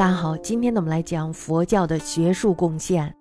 [0.00, 3.14] 大家好，今天呢我们来讲佛教的学术贡献。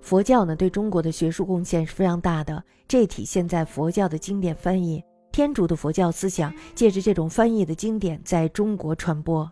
[0.00, 5.02] 佛教呢对中国的学术贡献是非常大的，这体现在佛教的经典翻译。
[5.32, 9.50] 天竺的佛教思想借着这种翻译的经典在中国传播，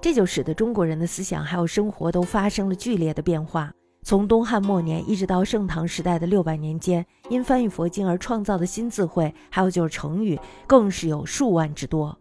[0.00, 3.70] 这就使得中国人的思想还有生活都发生了剧烈的变化。
[4.02, 12.18] 从东汉末年一直到盛唐时代的六百年间，因翻译佛经而创造的新字汇，还有就是成语，更是有数万之多。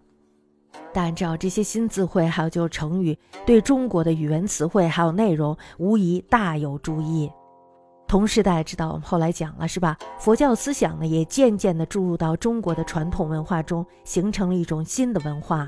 [0.91, 7.31] 但照这些新词汇，还有就是成语，对中国的语文词汇还有内容，无疑大有注意。
[8.07, 9.98] 同时，大家知道我们后来讲了是吧？
[10.20, 15.67] 佛教思想呢，也渐渐地注入到中国的传统文化中，形成了一种新的文化。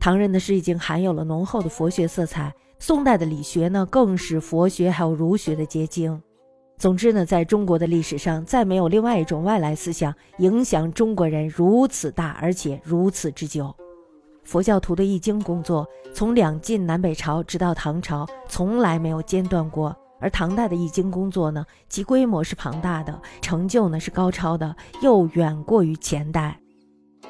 [0.00, 6.20] 唐人的诗已经含有了浓厚的佛学色彩，宋代的理学呢，更是佛学还有儒学的结晶。
[6.78, 13.72] 总之呢，在中国的历史上，再没有另外一种外来思想影响中国人如此大，而且如此之久。
[14.44, 19.96] 佛教徒的译经工作，从两晋南北朝直到唐朝，从来没有间断过。
[20.20, 26.58] 而唐代的译经工作呢，其规模是庞大的，成就呢是高超的，又远过于前代。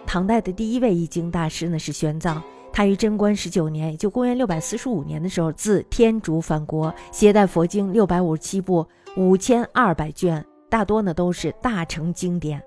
[0.07, 2.41] 唐代的第一位译经大师呢是玄奘，
[2.73, 8.87] 他于贞观十九年，也就公元六百四十五年的时候，自天竺返国，携带佛经六百五十七部，
[9.17, 12.63] 五千二百卷，大多呢都是大成经典。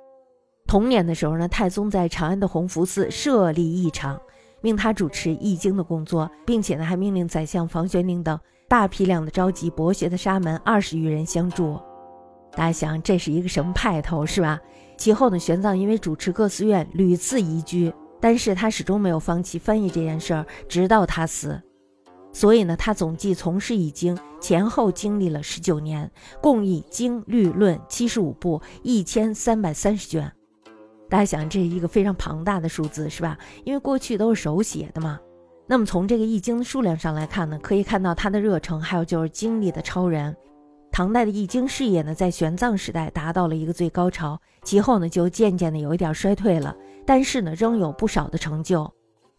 [0.65, 4.19] 同年的时候呢，太宗在长安的弘福寺设立译场。
[4.65, 11.79] 命他主持易经的工作，并且呢，还命令宰相房玄龄等大批量的召集博学的沙门二十余人相助。
[12.53, 14.59] 大家想，这是一个什么派头，是吧？
[14.97, 21.61] 其后呢，玄奘因为主持各寺院，屡次移居，但是他始终没有放弃翻译这件事儿，直到他死。
[22.33, 30.33] 所以呢，他总计从事易经前后经历了十九年，共译经律论七十五部，一千三百三十卷。
[31.09, 33.37] 大家想，这是一个非常庞大的数字，是吧？
[33.63, 35.19] 因为过去都是手写的嘛。
[35.67, 40.35] 那么从这个易经的数量上来看呢，可以看到他的热诚，还有就是经历的超人。
[40.91, 46.75] 唐代的易经事业呢，在玄奘时代达到了一个最高潮，其后呢就渐渐的有一点衰退了，
[47.05, 48.89] 但是呢仍有不少的成就。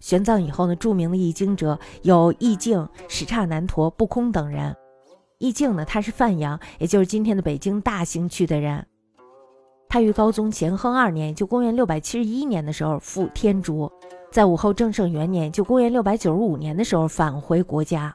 [0.00, 4.76] 玄奘以后呢，著名的易经者有易净、史刹难陀、不空等人。
[5.38, 8.86] 易净呢，他是范阳，也就是今天的北京大兴区的人。
[9.88, 13.90] 他于高宗乾亨二年，就公元六百七十一年的时候赴天竺，
[14.30, 18.14] 在武后正圣元年，就公元六百九十五年的时候返回国家。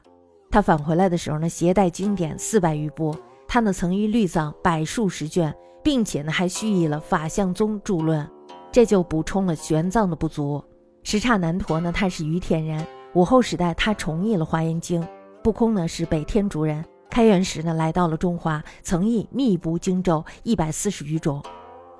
[0.50, 3.16] 他返回来的时候呢，携带经典四百余部，
[3.48, 8.28] 他呢曾于律藏百数十卷，并且呢还续译了法相宗著论，
[8.70, 10.62] 这就补充了玄奘的不足。
[11.02, 15.04] 什刹南陀呢，他是于田人，武后时代他重译了华严经。
[15.42, 21.42] 不空呢是北天竺人，开元时呢来到了中华，曾译密部经咒一百四十余种。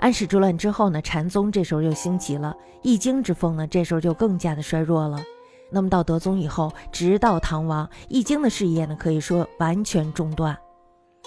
[0.02, 2.52] 安史之乱之后呢，禅宗这时候又兴起了，
[2.82, 5.22] 易经之风呢，这时候就更加的衰弱了。
[5.70, 10.58] 那么到德宗以后，直到唐王，易经的事业呢，可以说完全中断。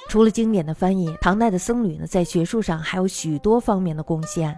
[0.09, 4.53] 除了经典的翻译，唐代的僧侣呢，在学术上还有许多方面的贡献。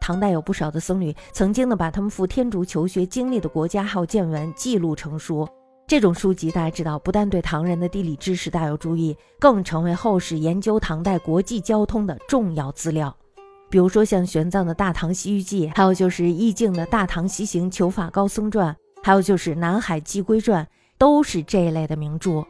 [0.00, 5.44] 唐代有不少的僧侣曾经呢，把他们赴天竺求学经历的国家还有见闻记录成书。
[5.88, 13.12] 这种书籍大家知道，不但对唐人的地理知识大有注意，更成为后世研究唐代国际交通的重要资料。
[13.70, 20.64] 比如说像玄奘的《大唐西域记》，还有就是易净的《大唐西行求法高僧传》，还有就是《南海寄归传》，
[20.96, 22.42] 都是这一类的名著。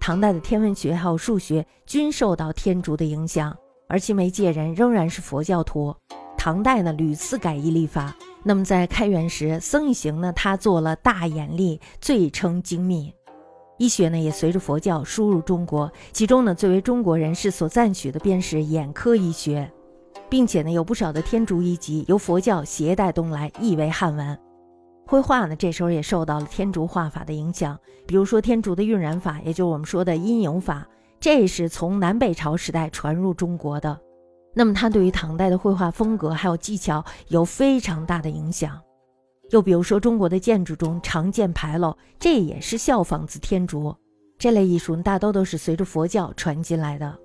[0.00, 3.54] 唐代的天文学还有数学均受到天竺的影响，
[3.88, 5.94] 而其媒介人仍然是佛教徒。
[6.38, 13.12] 唐代呢屡次改易历法，那么在开元时，僧一行呢他做了大眼历，最称精密。
[13.76, 19.70] 医学呢也随着佛教输入中国，其中呢最为中国人士所赞许的便是眼科医学。
[20.28, 24.38] 并且呢，有不少的天竺遗迹由佛教携带东来，译为汉文。
[25.06, 27.78] 绘画呢，这时候也受到了天竺画法的影响。
[28.06, 30.86] 比如说天竺的晕染法，也就是我们说的阴影法，
[31.18, 33.98] 这是从南北朝时代传入中国的。
[34.54, 38.78] 那么它对于唐代的绘画风格还有技巧有非常大的影响。
[39.50, 43.96] 又比如说中国的建筑中常见牌楼，这也是效仿自天竺。
[44.38, 47.18] 这类艺术大多都是随着佛教传进来的。